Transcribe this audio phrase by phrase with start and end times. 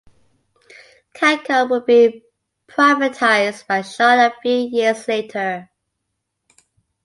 [1.13, 2.23] Cancom would be
[2.67, 5.69] privatized by Shaw a few years later.